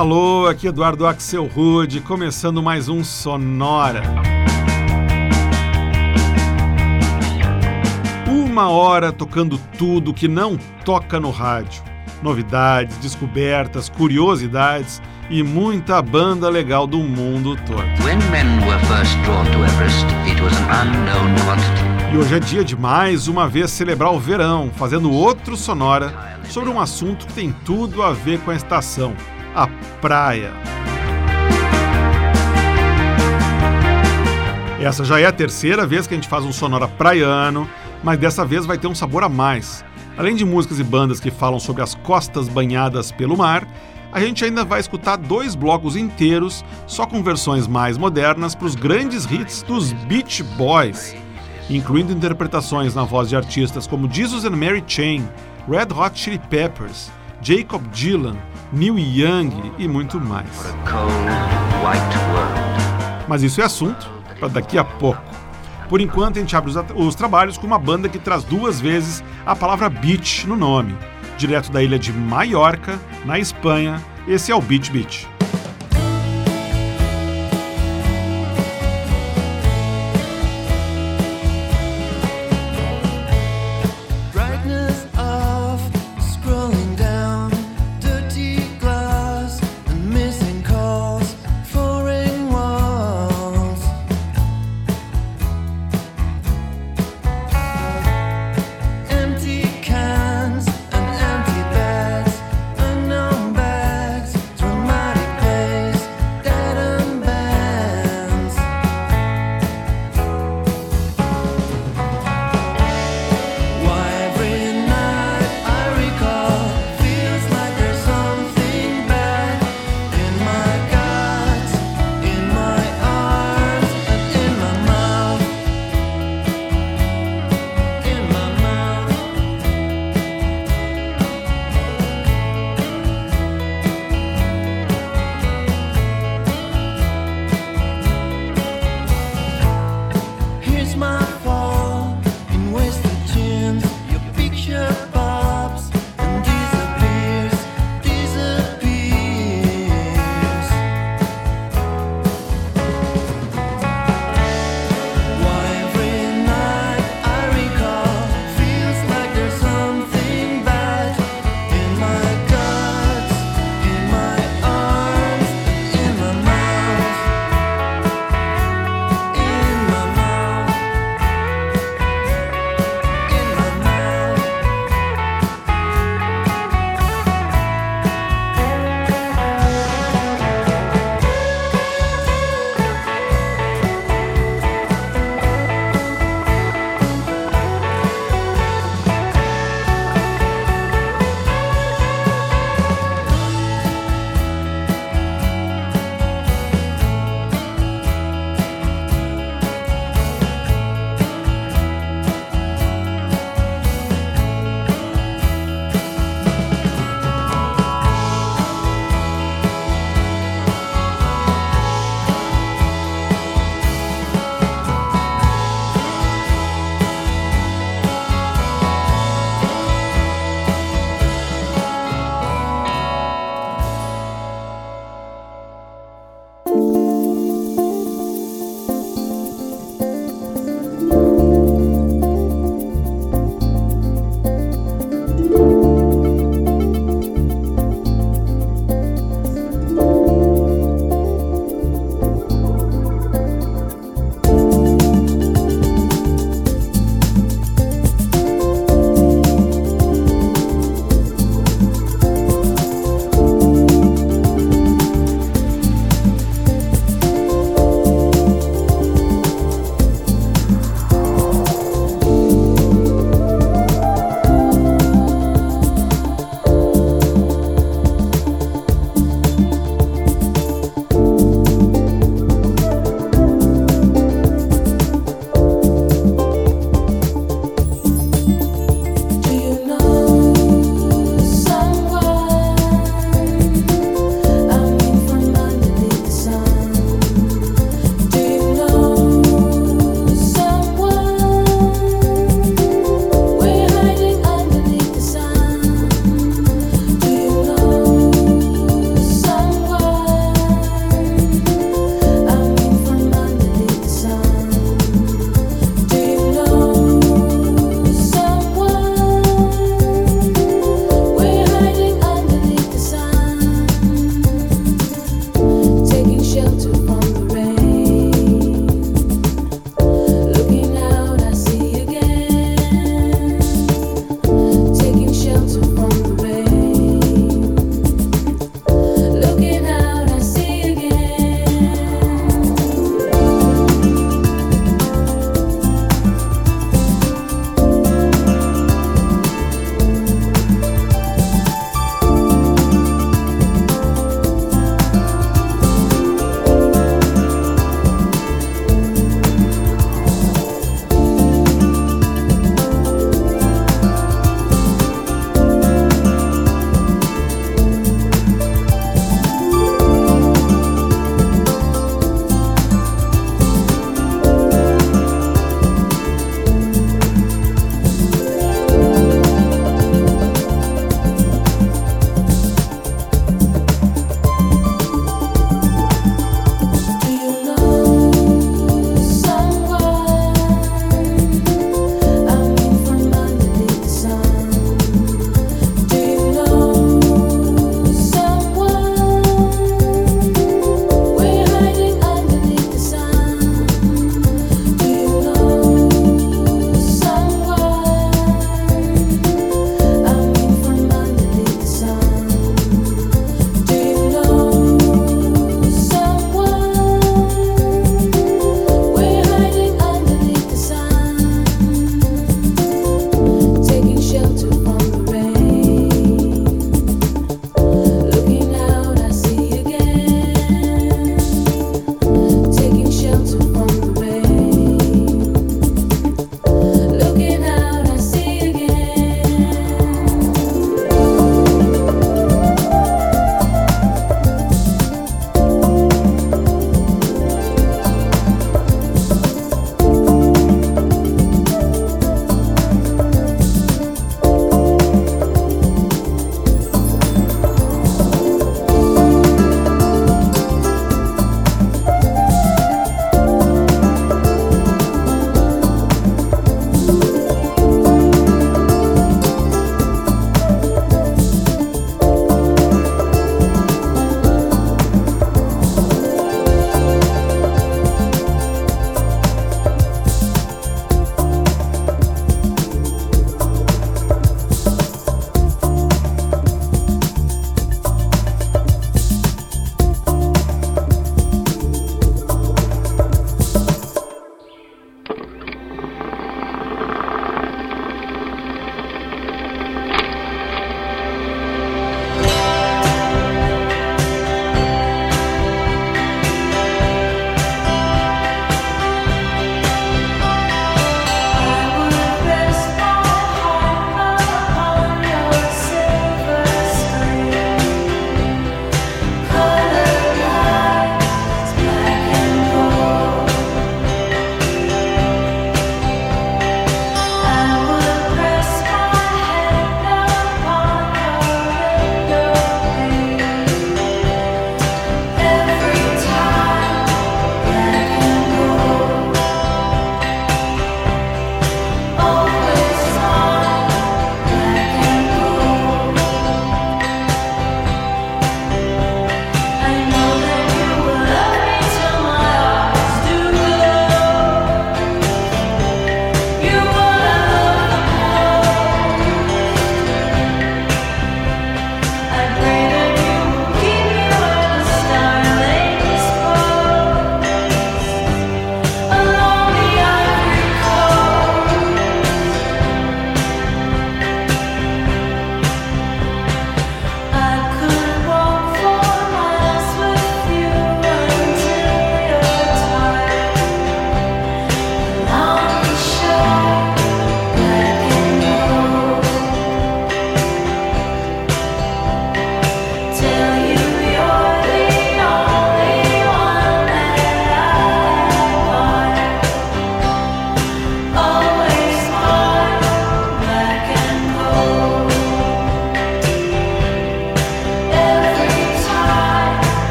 [0.00, 4.02] Alô, aqui Eduardo Axel Rude, começando mais um Sonora.
[8.26, 11.82] Uma hora tocando tudo que não toca no rádio.
[12.22, 17.84] Novidades, descobertas, curiosidades e muita banda legal do mundo todo.
[22.10, 26.70] E hoje é dia de mais uma vez celebrar o verão, fazendo outro Sonora sobre
[26.70, 29.14] um assunto que tem tudo a ver com a estação
[29.54, 29.66] a
[30.00, 30.52] praia.
[34.80, 37.68] Essa já é a terceira vez que a gente faz um sonora praiano,
[38.02, 39.84] mas dessa vez vai ter um sabor a mais.
[40.16, 43.66] Além de músicas e bandas que falam sobre as costas banhadas pelo mar,
[44.12, 48.74] a gente ainda vai escutar dois blocos inteiros só com versões mais modernas para os
[48.74, 51.14] grandes hits dos Beach Boys,
[51.68, 55.28] incluindo interpretações na voz de artistas como Jesus and Mary Chain,
[55.68, 57.10] Red Hot Chili Peppers,
[57.42, 58.36] Jacob Dylan,
[58.72, 60.74] Neil Young e muito mais.
[63.26, 65.22] Mas isso é assunto para daqui a pouco.
[65.88, 69.24] Por enquanto, a gente abre os, os, trabalhos com uma banda que traz duas vezes
[69.44, 70.96] a palavra beach no nome.
[71.36, 75.29] Direto da ilha de Maiorca, na Espanha, esse é o Beach Beach.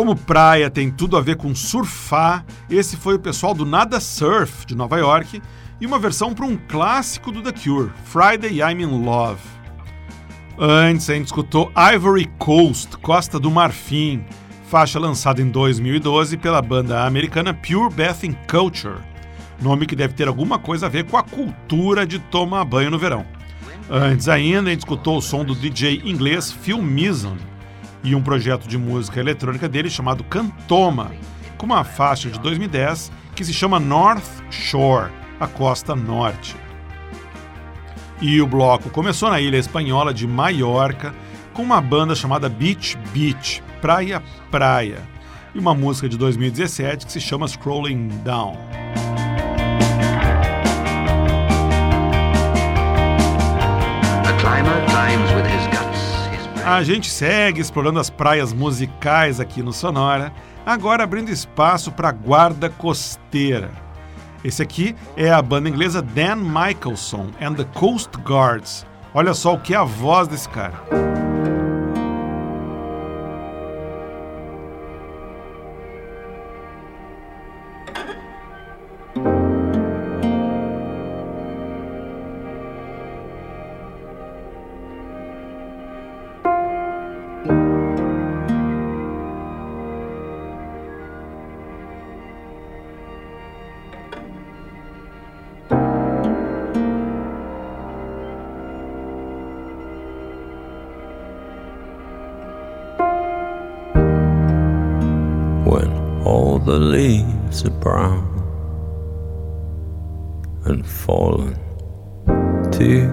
[0.00, 4.64] Como praia tem tudo a ver com surfar, esse foi o pessoal do Nada Surf
[4.64, 5.42] de Nova York
[5.78, 9.42] e uma versão para um clássico do The Cure, Friday I'm in Love.
[10.58, 14.24] Antes a gente escutou Ivory Coast, Costa do Marfim,
[14.70, 19.00] faixa lançada em 2012 pela banda americana Pure Bathing Culture,
[19.60, 22.98] nome que deve ter alguma coisa a ver com a cultura de tomar banho no
[22.98, 23.26] verão.
[23.90, 27.36] Antes ainda a gente escutou o som do DJ inglês Phil Mizon,
[28.02, 31.12] e um projeto de música eletrônica dele chamado Cantoma,
[31.56, 36.56] com uma faixa de 2010 que se chama North Shore, a costa norte.
[38.20, 41.14] E o bloco começou na ilha espanhola de Maiorca
[41.52, 44.98] com uma banda chamada Beach Beach, Praia Praia,
[45.54, 48.58] e uma música de 2017 que se chama Scrolling Down.
[56.64, 60.32] A gente segue explorando as praias musicais aqui no Sonora,
[60.64, 63.70] agora abrindo espaço para a guarda costeira.
[64.44, 68.86] Esse aqui é a banda inglesa Dan Michelson and the Coast Guards.
[69.14, 70.74] Olha só o que é a voz desse cara.
[107.62, 108.22] leaves are brown
[110.64, 111.54] and fallen
[112.72, 113.08] to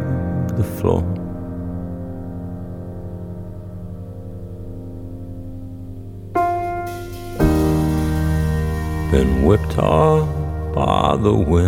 [0.56, 1.02] the floor.
[9.12, 10.28] Been whipped off
[10.74, 11.67] by the wind.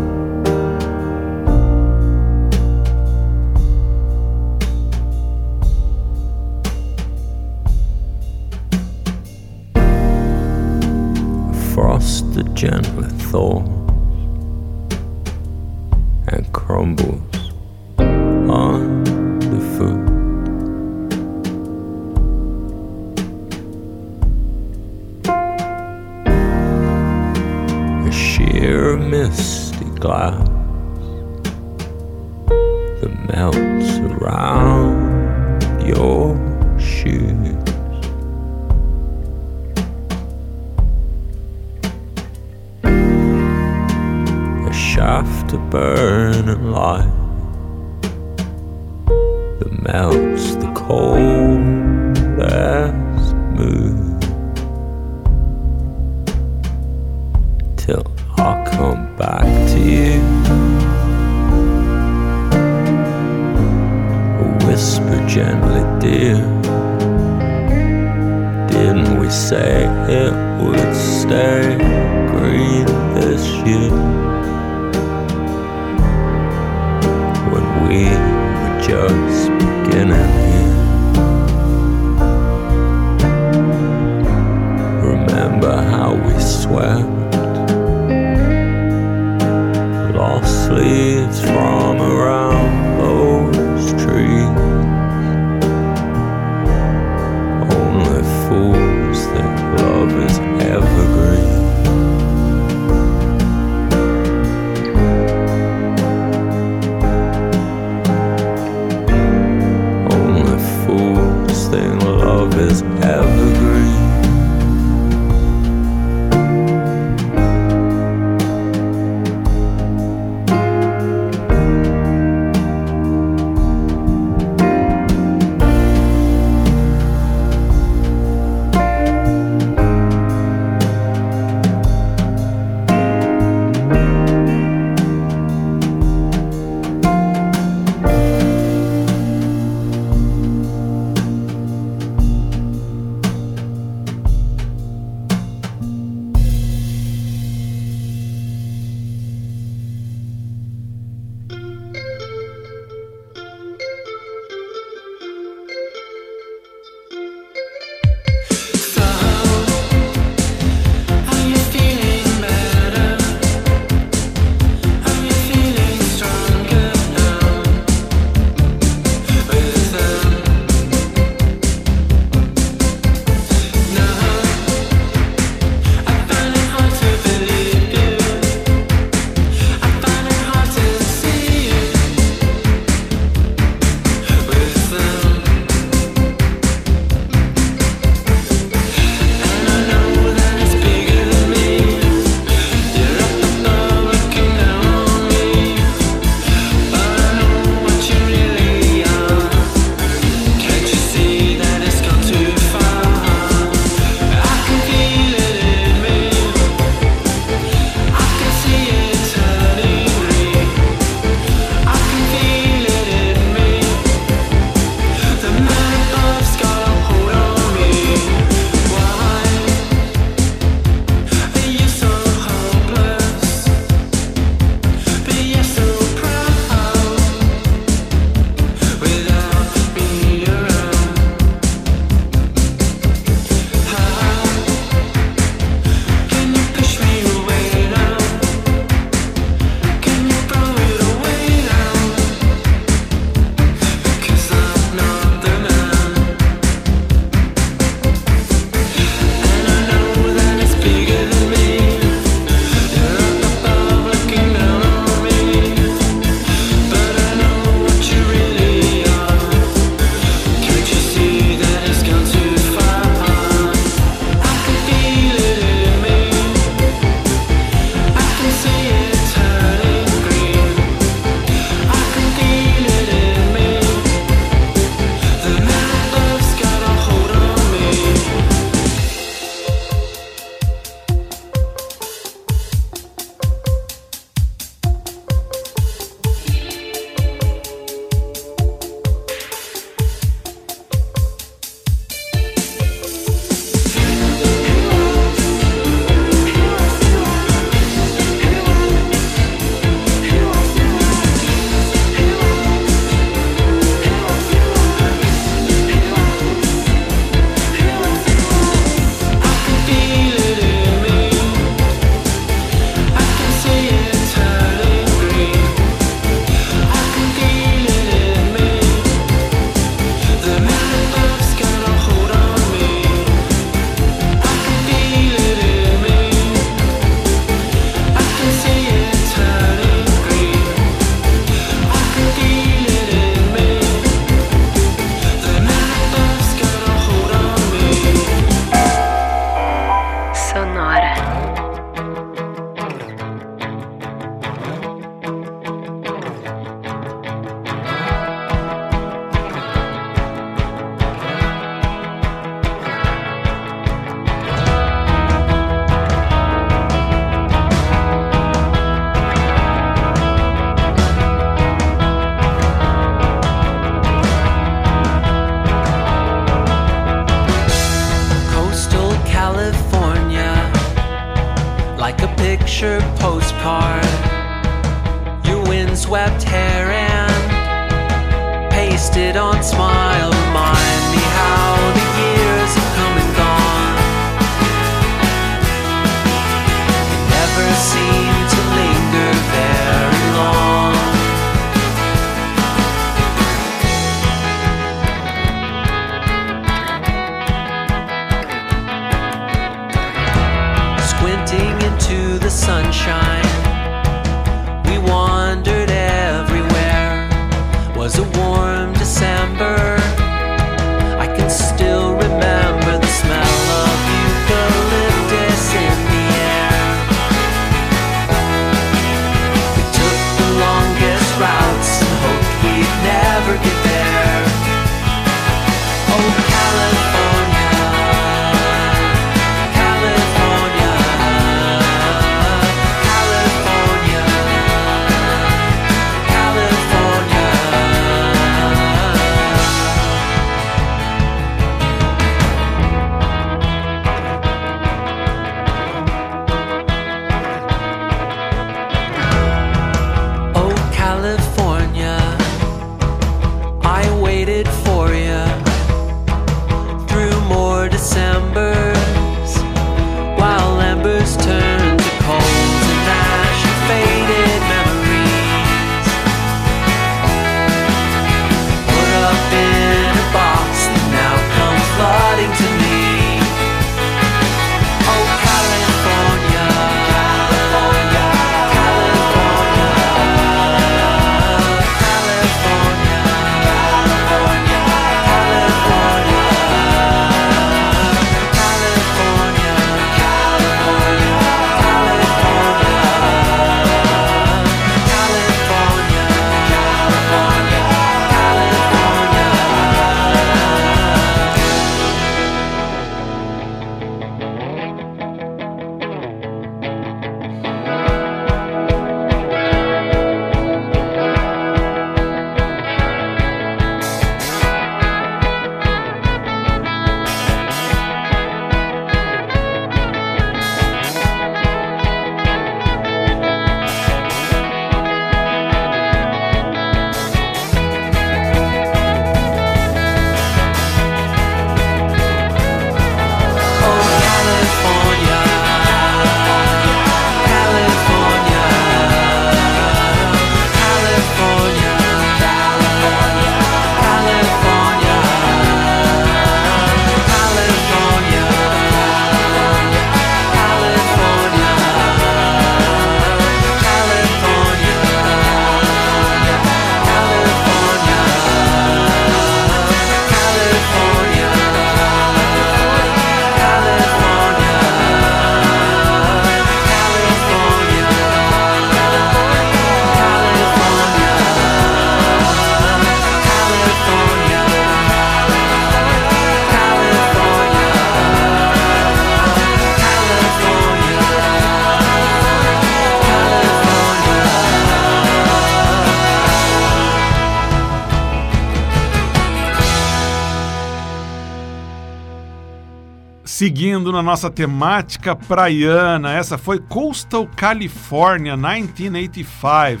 [593.60, 600.00] Seguindo na nossa temática praiana, essa foi Coastal California 1985,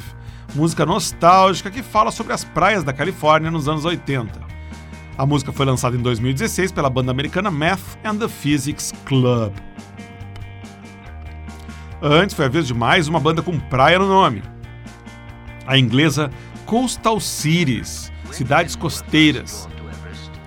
[0.54, 4.32] música nostálgica que fala sobre as praias da Califórnia nos anos 80.
[5.18, 9.52] A música foi lançada em 2016 pela banda americana Math and the Physics Club.
[12.00, 14.42] Antes foi a vez de mais uma banda com praia no nome.
[15.66, 16.30] A inglesa
[16.64, 19.68] Coastal Cities, cidades costeiras,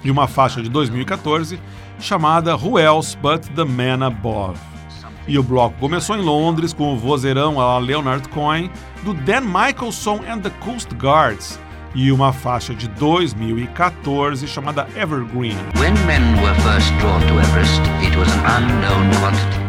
[0.04, 1.60] e uma faixa de 2014
[2.04, 4.60] chamada Who Else But the Man Above.
[5.26, 8.70] E o bloco começou em Londres com o vozeirão a Leonard Cohen
[9.04, 11.58] do Dan Michelson and the Coast Guards
[11.96, 15.56] e uma faixa de 2014 chamada Evergreen.
[15.78, 17.82] When men were first drawn to Everest.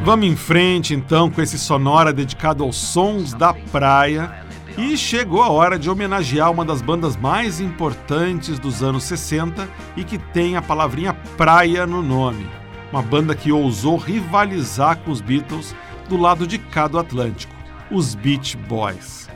[0.04, 4.43] Vamos em frente então com esse sonora dedicado aos sons da praia.
[4.76, 10.02] E chegou a hora de homenagear uma das bandas mais importantes dos anos 60 e
[10.02, 12.44] que tem a palavrinha praia no nome.
[12.90, 15.76] Uma banda que ousou rivalizar com os Beatles
[16.08, 17.54] do lado de cá do Atlântico,
[17.88, 19.28] os Beach Boys.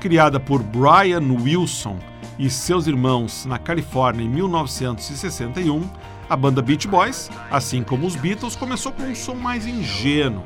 [0.00, 1.98] Criada por Brian Wilson
[2.38, 5.82] e seus irmãos na Califórnia em 1961,
[6.30, 10.42] a banda Beach Boys, assim como os Beatles, começou com um som mais ingênuo,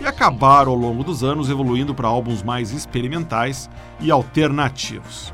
[0.00, 3.68] e acabaram ao longo dos anos evoluindo para álbuns mais experimentais
[4.00, 5.32] e alternativos.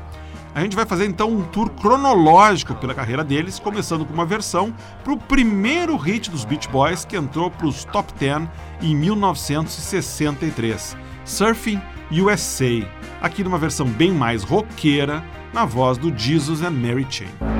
[0.53, 4.73] A gente vai fazer então um tour cronológico pela carreira deles, começando com uma versão
[5.03, 8.49] para o primeiro hit dos Beach Boys que entrou para os top 10
[8.81, 11.79] em 1963, Surfing
[12.11, 12.87] USA,
[13.21, 17.56] aqui numa versão bem mais roqueira, na voz do Jesus and Mary Chain.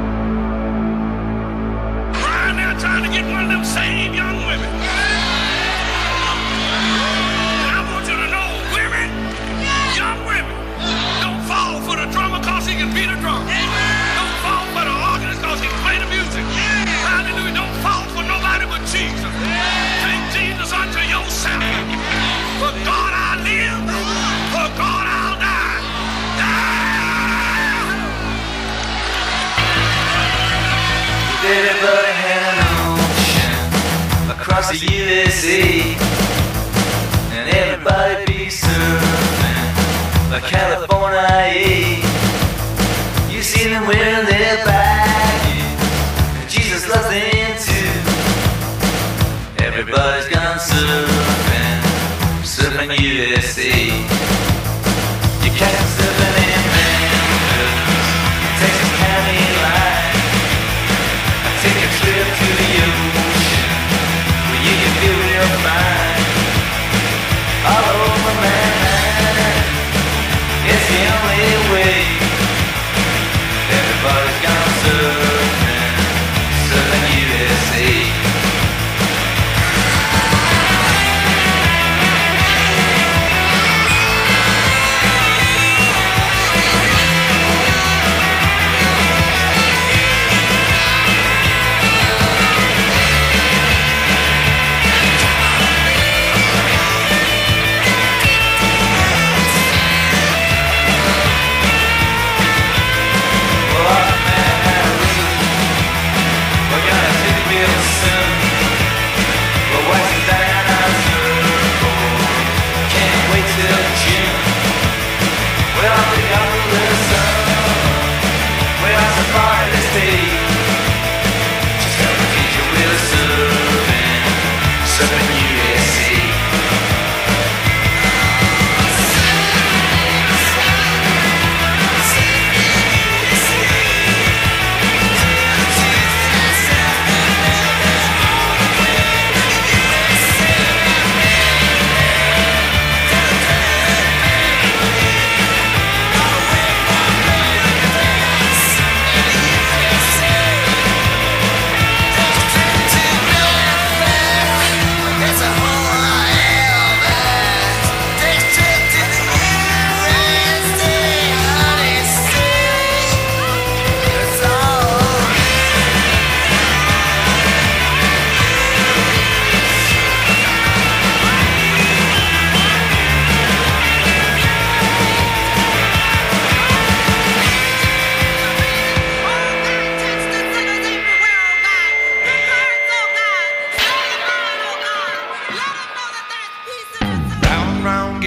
[34.58, 35.82] Across the USA,
[37.32, 42.02] and everybody be surfing like California.
[43.30, 45.78] You see them wearing their baggies,
[46.42, 49.64] and Jesus loves them too.
[49.64, 51.82] Everybody's gone surfing,
[52.42, 54.37] surfing USA.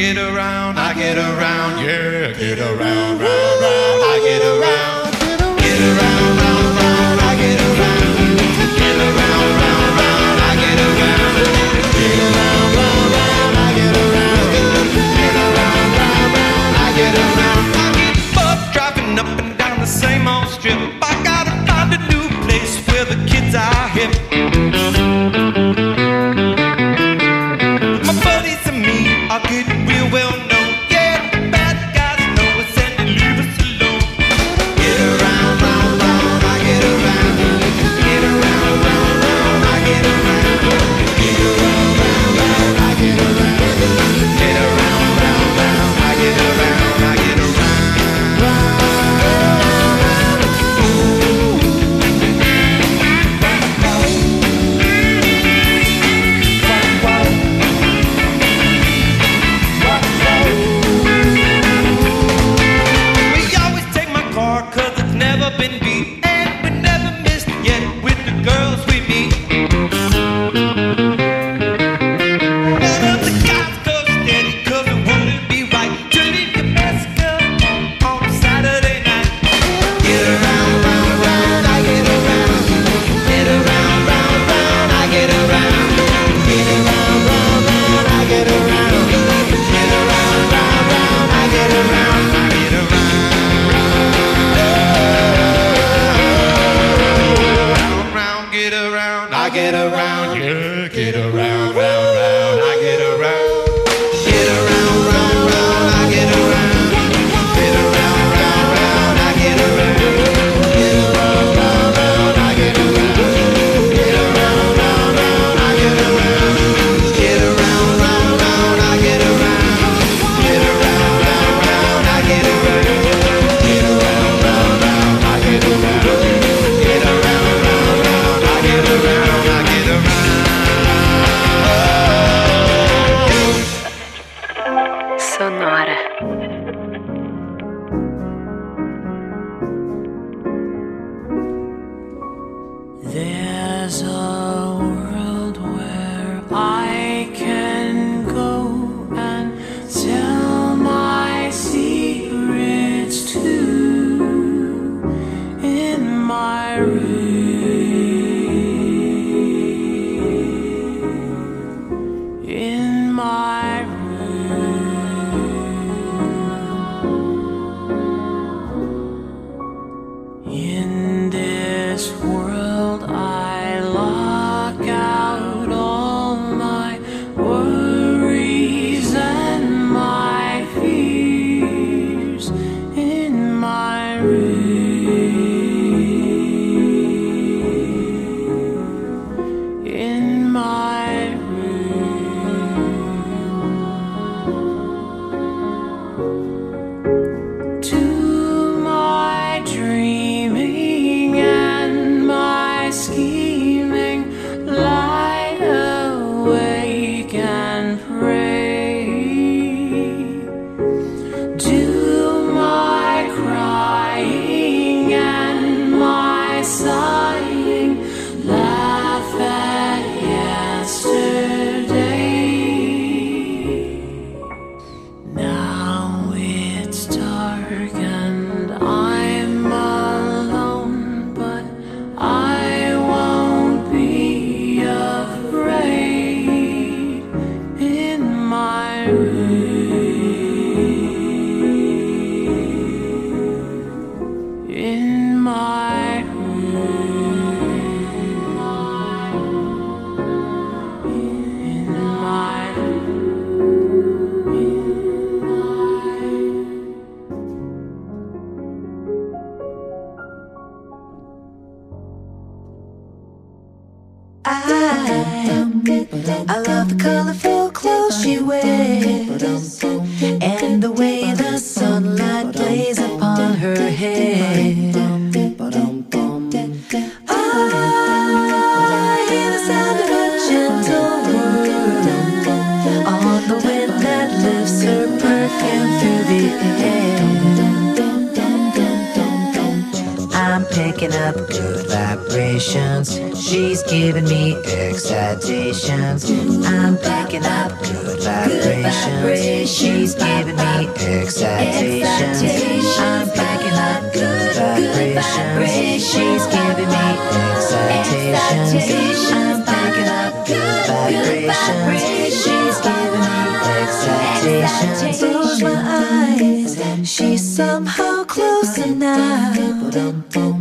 [0.00, 3.89] Get around, I get around, yeah, get around, round, round,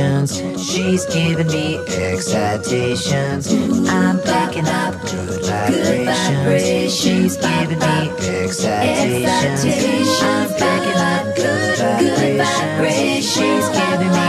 [0.00, 0.64] sensations.
[0.64, 3.52] She's giving me excitations.
[3.88, 6.94] I'm picking up good vibrations.
[6.94, 9.62] She's giving me excitations.
[10.22, 13.24] I'm picking up good vibrations.
[13.32, 14.28] She's giving me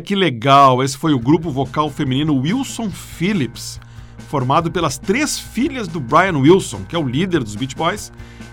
[0.09, 3.79] Que legal, esse foi o grupo vocal feminino Wilson Phillips,
[4.27, 8.11] formado pelas três filhas do Brian Wilson, que é o líder dos Beach Boys,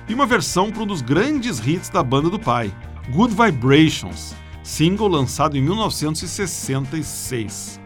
[0.10, 2.70] e uma versão para um dos grandes hits da banda do pai,
[3.10, 7.80] Good Vibrations, single lançado em 1966.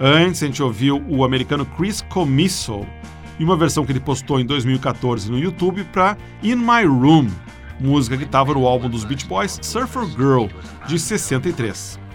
[0.00, 2.86] Antes a gente ouviu o americano Chris Comiso
[3.38, 7.28] e uma versão que ele postou em 2014 no YouTube para In My Room,
[7.78, 10.46] música que estava no álbum dos Beach Boys Surfer Girl,
[10.86, 12.07] de 63.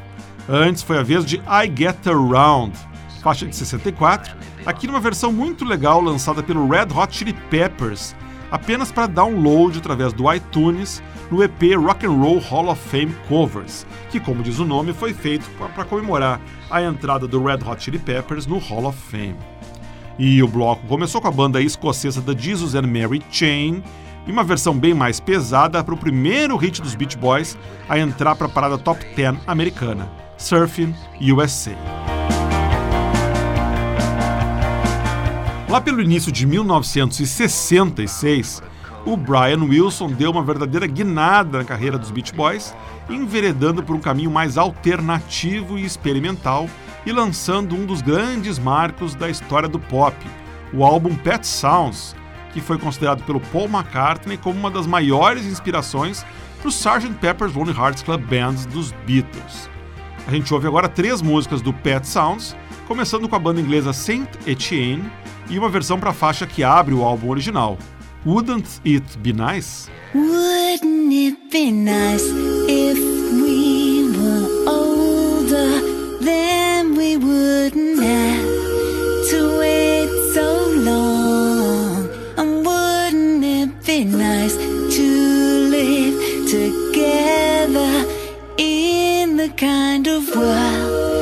[0.48, 2.78] Antes foi a vez de I Get Around,
[3.22, 4.36] faixa de 64,
[4.66, 8.14] aqui numa versão muito legal lançada pelo Red Hot Chili Peppers,
[8.52, 13.88] apenas para download através do iTunes no EP Rock and Roll Hall of Fame Covers,
[14.12, 17.98] que como diz o nome foi feito para comemorar a entrada do Red Hot Chili
[17.98, 19.38] Peppers no Hall of Fame.
[20.20, 23.82] E o bloco começou com a banda escocesa The Jesus and Mary Chain
[24.28, 28.36] e uma versão bem mais pesada para o primeiro hit dos Beach Boys a entrar
[28.36, 31.76] para a parada Top 10 americana, Surfing USA.
[35.70, 38.62] Lá pelo início de 1966,
[39.06, 42.74] o Brian Wilson deu uma verdadeira guinada na carreira dos Beach Boys,
[43.10, 46.70] enveredando por um caminho mais alternativo e experimental
[47.06, 50.16] e lançando um dos grandes marcos da história do pop,
[50.72, 52.16] o álbum Pet Sounds,
[52.54, 56.26] que foi considerado pelo Paul McCartney como uma das maiores inspirações
[56.60, 57.14] para o Sgt.
[57.20, 59.73] Pepper's Lonely Hearts Club Band dos Beatles.
[60.26, 62.56] A gente ouve agora três músicas do Pet Sounds,
[62.88, 65.12] começando com a banda inglesa Saint Etienne
[65.50, 67.78] e uma versão para a faixa que abre o álbum original,
[68.26, 69.90] Wouldn't It Be Nice?
[70.16, 72.24] Wouldn't it be nice
[72.70, 72.98] if
[73.34, 75.82] we were older?
[76.22, 78.23] Then we wouldn't have
[89.64, 91.13] kind of world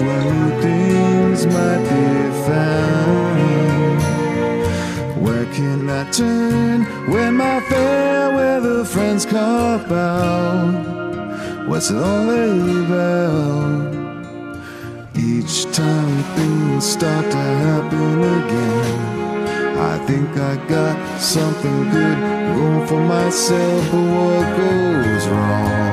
[0.00, 4.00] Where things might be found.
[5.20, 11.66] Where can I turn when my fair weather friends call out?
[11.68, 13.98] What's the only bell?
[15.16, 22.18] Each time things start to happen again, I think I got something good
[22.54, 25.87] going for myself, but what goes wrong?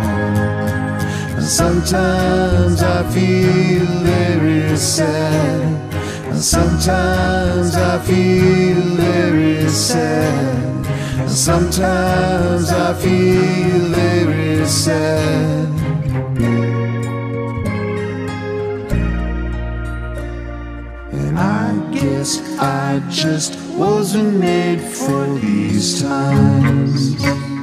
[1.48, 5.94] Sometimes I feel very sad.
[6.36, 11.30] Sometimes I feel very sad.
[11.30, 15.70] Sometimes I feel very sad.
[21.12, 27.55] And I guess I just wasn't made for these times.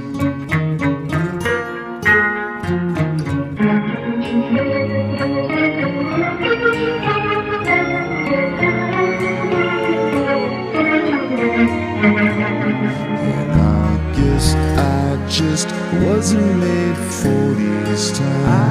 [16.00, 18.61] wasn't made for these times.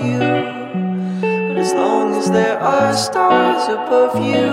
[0.00, 0.18] you.
[0.18, 4.48] But as long as there are stars above you,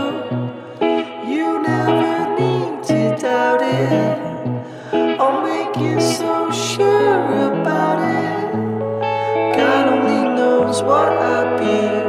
[1.32, 5.20] you never need to doubt it.
[5.20, 8.54] I'll make you so sure about it.
[9.58, 12.05] God only knows what I'd be.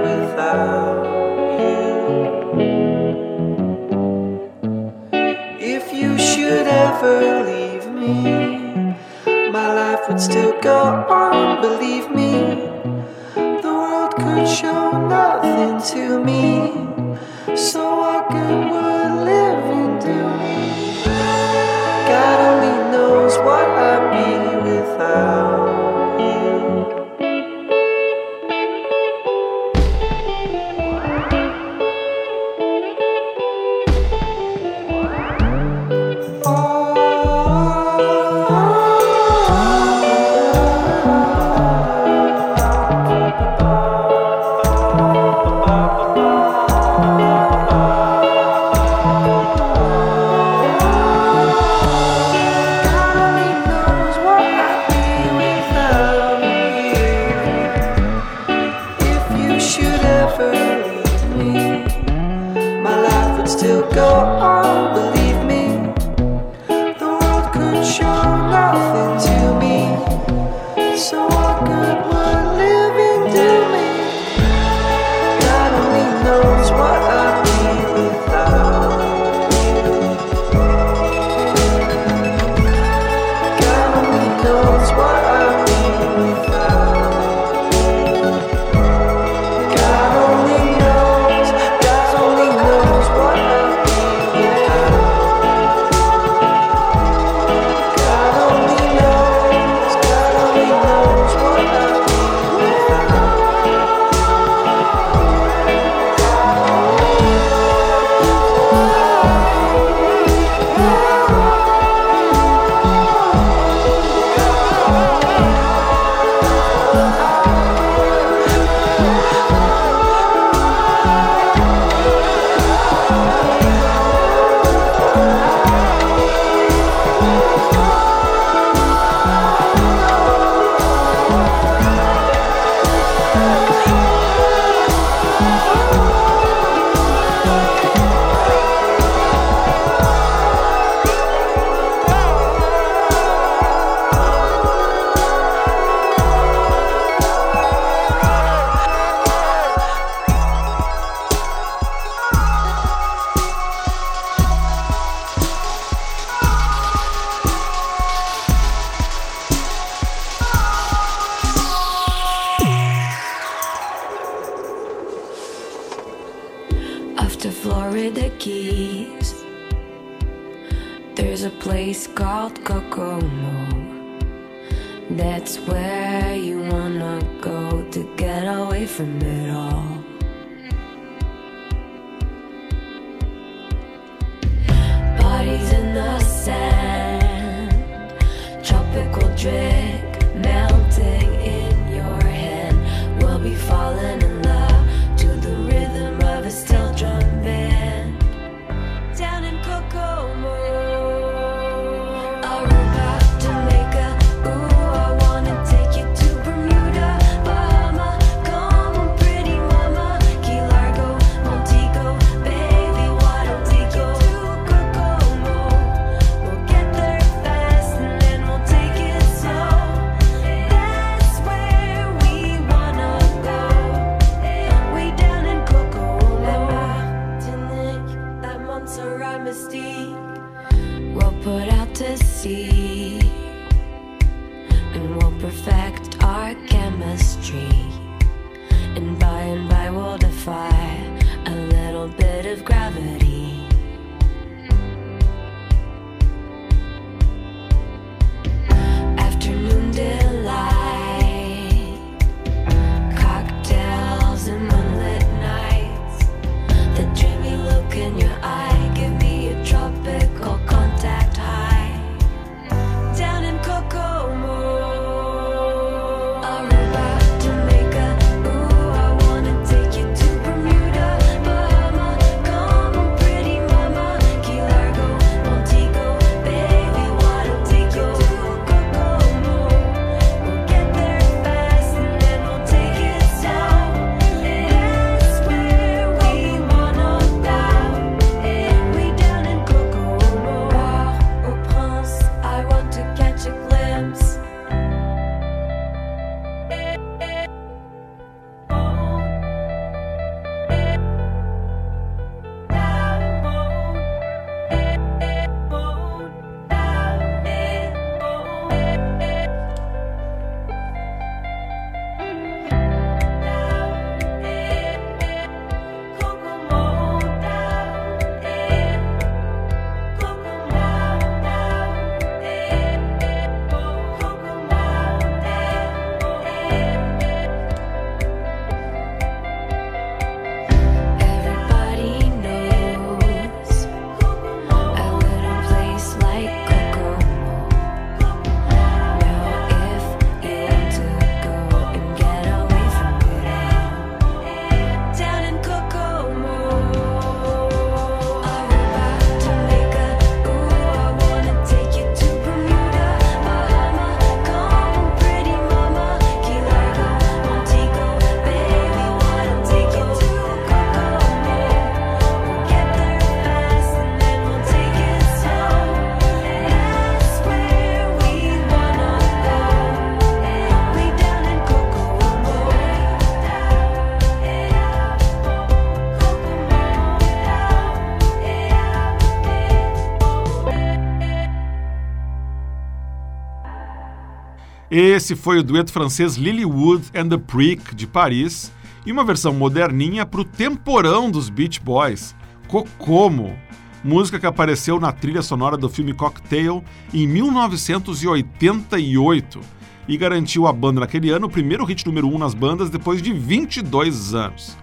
[384.99, 388.73] Esse foi o dueto francês Lilywood and the Prick de Paris
[389.05, 392.35] e uma versão moderninha para o temporão dos Beach Boys,
[392.67, 393.55] Kokomo,
[394.03, 396.83] música que apareceu na trilha sonora do filme Cocktail
[397.13, 399.61] em 1988
[400.09, 403.21] e garantiu à banda naquele ano o primeiro hit número 1 um nas bandas depois
[403.21, 404.79] de 22 anos.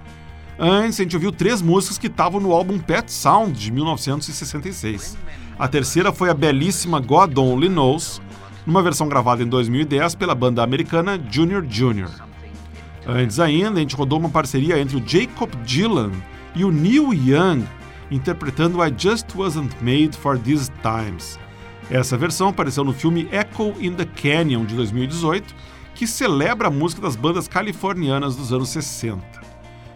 [0.59, 5.17] Antes, a gente ouviu três músicas que estavam no álbum Pet Sound de 1966.
[5.57, 8.21] A terceira foi a belíssima God Only Knows,
[8.65, 12.09] numa versão gravada em 2010 pela banda americana Junior Junior.
[13.05, 16.11] Antes ainda, a gente rodou uma parceria entre o Jacob Dylan
[16.55, 17.65] e o Neil Young,
[18.09, 21.37] interpretando I Just Wasn't Made for These Times.
[21.89, 25.53] Essa versão apareceu no filme Echo in the Canyon de 2018,
[25.93, 29.21] que celebra a música das bandas californianas dos anos 60.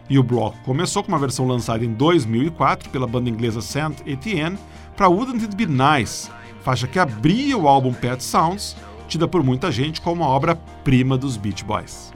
[0.09, 4.57] E o bloco começou com uma versão lançada em 2004 pela banda inglesa Saint Etienne
[4.95, 6.29] para Wouldn't It Be Nice,
[6.67, 8.75] faixa que abria o álbum Pet Sounds,
[9.07, 12.11] tida por muita gente como uma obra-prima dos Beach Boys.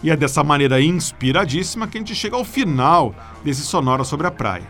[0.00, 3.12] E é dessa maneira inspiradíssima que a gente chega ao final
[3.42, 4.68] desse Sonora sobre a Praia,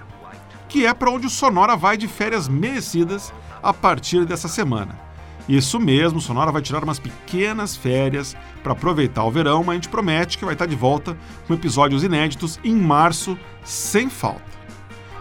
[0.70, 3.30] que é para onde o Sonora vai de férias merecidas
[3.62, 4.98] a partir dessa semana.
[5.46, 9.90] Isso mesmo, Sonora vai tirar umas pequenas férias para aproveitar o verão, mas a gente
[9.90, 11.14] promete que vai estar de volta
[11.46, 14.47] com episódios inéditos em março, sem falta.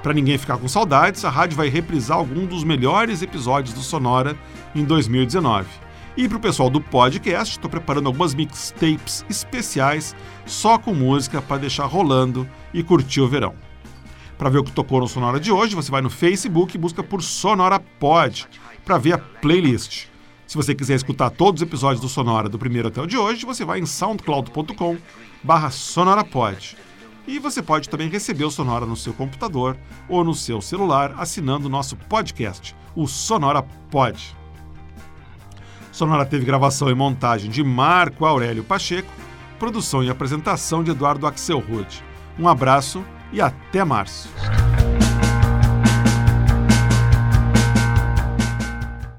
[0.01, 4.37] Para ninguém ficar com saudades, a rádio vai reprisar algum dos melhores episódios do Sonora
[4.75, 5.67] em 2019.
[6.15, 11.57] E para o pessoal do podcast, estou preparando algumas mixtapes especiais só com música para
[11.57, 13.53] deixar rolando e curtir o verão.
[14.37, 17.03] Para ver o que tocou no Sonora de hoje, você vai no Facebook e busca
[17.03, 18.47] por Sonora Pod
[18.85, 20.05] para ver a playlist.
[20.47, 23.45] Se você quiser escutar todos os episódios do Sonora do primeiro até o de hoje,
[23.45, 24.97] você vai em soundcloud.com
[25.43, 26.77] barra sonorapod.
[27.27, 31.67] E você pode também receber o Sonora no seu computador ou no seu celular assinando
[31.67, 33.61] o nosso podcast, o Sonora
[33.91, 34.35] Pod.
[35.91, 39.11] Sonora teve gravação e montagem de Marco Aurélio Pacheco,
[39.59, 42.01] produção e apresentação de Eduardo Axel Rude.
[42.39, 43.03] Um abraço
[43.33, 44.29] e até março.